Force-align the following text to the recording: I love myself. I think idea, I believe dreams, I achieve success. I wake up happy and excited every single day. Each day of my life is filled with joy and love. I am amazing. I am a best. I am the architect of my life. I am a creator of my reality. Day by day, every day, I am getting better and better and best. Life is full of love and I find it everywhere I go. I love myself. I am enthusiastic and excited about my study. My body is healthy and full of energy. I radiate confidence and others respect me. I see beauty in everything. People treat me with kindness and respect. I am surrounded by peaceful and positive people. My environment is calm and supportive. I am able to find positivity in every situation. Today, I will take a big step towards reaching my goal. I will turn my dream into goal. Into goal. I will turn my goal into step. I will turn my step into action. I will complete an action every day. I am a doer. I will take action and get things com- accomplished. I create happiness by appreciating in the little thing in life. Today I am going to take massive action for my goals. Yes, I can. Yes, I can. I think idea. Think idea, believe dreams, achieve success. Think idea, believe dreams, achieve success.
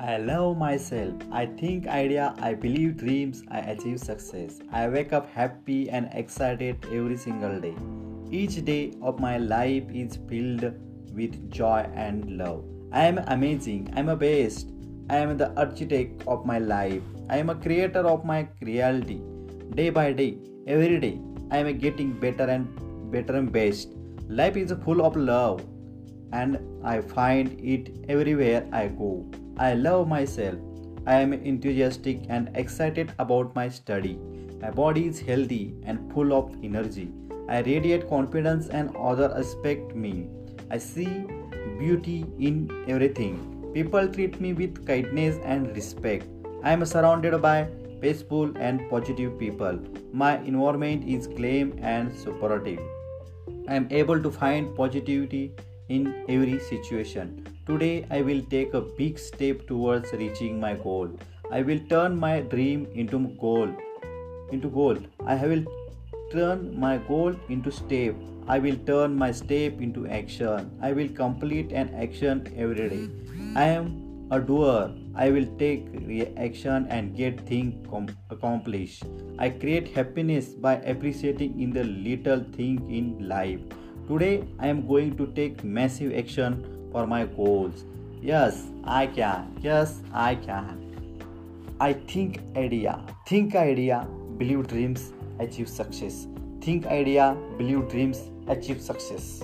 I 0.00 0.16
love 0.16 0.56
myself. 0.56 1.14
I 1.32 1.46
think 1.46 1.88
idea, 1.88 2.32
I 2.38 2.54
believe 2.54 2.98
dreams, 2.98 3.42
I 3.50 3.58
achieve 3.58 3.98
success. 3.98 4.60
I 4.70 4.88
wake 4.88 5.12
up 5.12 5.28
happy 5.28 5.90
and 5.90 6.08
excited 6.12 6.86
every 6.92 7.16
single 7.16 7.60
day. 7.60 7.74
Each 8.30 8.64
day 8.64 8.92
of 9.02 9.18
my 9.18 9.38
life 9.38 9.82
is 9.92 10.20
filled 10.28 10.72
with 11.12 11.50
joy 11.50 11.84
and 11.94 12.38
love. 12.38 12.64
I 12.92 13.06
am 13.06 13.18
amazing. 13.26 13.92
I 13.96 13.98
am 13.98 14.08
a 14.08 14.14
best. 14.14 14.70
I 15.10 15.16
am 15.16 15.36
the 15.36 15.50
architect 15.58 16.22
of 16.28 16.46
my 16.46 16.60
life. 16.60 17.02
I 17.28 17.38
am 17.38 17.50
a 17.50 17.56
creator 17.56 18.06
of 18.06 18.24
my 18.24 18.46
reality. 18.60 19.20
Day 19.74 19.90
by 19.90 20.12
day, 20.12 20.38
every 20.68 21.00
day, 21.00 21.18
I 21.50 21.58
am 21.58 21.76
getting 21.76 22.12
better 22.12 22.44
and 22.44 23.10
better 23.10 23.34
and 23.34 23.50
best. 23.50 23.94
Life 24.28 24.56
is 24.56 24.72
full 24.84 25.04
of 25.04 25.16
love 25.16 25.66
and 26.32 26.60
I 26.84 27.00
find 27.00 27.58
it 27.58 28.04
everywhere 28.08 28.64
I 28.70 28.86
go. 28.86 29.28
I 29.60 29.74
love 29.74 30.06
myself. 30.06 30.54
I 31.04 31.14
am 31.20 31.32
enthusiastic 31.32 32.20
and 32.28 32.48
excited 32.54 33.12
about 33.18 33.56
my 33.56 33.68
study. 33.68 34.16
My 34.60 34.70
body 34.70 35.06
is 35.08 35.18
healthy 35.18 35.74
and 35.84 36.12
full 36.12 36.32
of 36.32 36.54
energy. 36.62 37.10
I 37.48 37.62
radiate 37.62 38.08
confidence 38.08 38.68
and 38.68 38.94
others 38.96 39.32
respect 39.36 39.96
me. 39.96 40.28
I 40.70 40.78
see 40.78 41.24
beauty 41.78 42.24
in 42.38 42.70
everything. 42.86 43.72
People 43.74 44.06
treat 44.06 44.40
me 44.40 44.52
with 44.52 44.86
kindness 44.86 45.40
and 45.42 45.74
respect. 45.74 46.26
I 46.62 46.70
am 46.70 46.84
surrounded 46.84 47.40
by 47.42 47.68
peaceful 48.00 48.56
and 48.58 48.88
positive 48.88 49.40
people. 49.40 49.76
My 50.12 50.38
environment 50.38 51.08
is 51.08 51.26
calm 51.26 51.72
and 51.82 52.14
supportive. 52.14 52.78
I 53.66 53.74
am 53.74 53.88
able 53.90 54.22
to 54.22 54.30
find 54.30 54.76
positivity 54.76 55.52
in 55.88 56.24
every 56.28 56.58
situation. 56.60 57.46
Today, 57.66 58.06
I 58.10 58.22
will 58.22 58.42
take 58.50 58.74
a 58.74 58.80
big 58.80 59.18
step 59.18 59.66
towards 59.66 60.12
reaching 60.12 60.60
my 60.60 60.74
goal. 60.74 61.10
I 61.50 61.62
will 61.62 61.80
turn 61.88 62.16
my 62.16 62.40
dream 62.40 62.86
into 62.94 63.18
goal. 63.40 63.68
Into 64.52 64.68
goal. 64.68 64.98
I 65.26 65.36
will 65.46 65.64
turn 66.32 66.78
my 66.78 66.98
goal 66.98 67.34
into 67.48 67.70
step. 67.70 68.14
I 68.46 68.58
will 68.58 68.76
turn 68.86 69.16
my 69.16 69.32
step 69.32 69.80
into 69.80 70.06
action. 70.06 70.70
I 70.82 70.92
will 70.92 71.08
complete 71.08 71.72
an 71.72 71.94
action 71.94 72.52
every 72.56 72.88
day. 72.88 73.08
I 73.54 73.64
am 73.68 74.28
a 74.30 74.38
doer. 74.40 74.90
I 75.14 75.30
will 75.30 75.46
take 75.58 75.86
action 76.36 76.86
and 76.90 77.16
get 77.16 77.40
things 77.46 77.86
com- 77.90 78.08
accomplished. 78.30 79.04
I 79.38 79.50
create 79.50 79.88
happiness 79.88 80.48
by 80.48 80.74
appreciating 80.76 81.60
in 81.60 81.72
the 81.72 81.84
little 81.84 82.44
thing 82.56 82.90
in 82.90 83.28
life. 83.28 83.60
Today 84.08 84.42
I 84.58 84.68
am 84.68 84.86
going 84.88 85.18
to 85.18 85.26
take 85.26 85.62
massive 85.62 86.14
action 86.16 86.88
for 86.92 87.06
my 87.06 87.26
goals. 87.26 87.84
Yes, 88.22 88.64
I 88.82 89.06
can. 89.06 89.54
Yes, 89.60 90.00
I 90.14 90.34
can. 90.34 90.80
I 91.78 91.92
think 91.92 92.40
idea. 92.56 93.04
Think 93.26 93.54
idea, 93.54 94.08
believe 94.38 94.66
dreams, 94.66 95.12
achieve 95.38 95.68
success. 95.68 96.26
Think 96.62 96.86
idea, 96.86 97.36
believe 97.58 97.90
dreams, 97.90 98.22
achieve 98.46 98.80
success. 98.80 99.42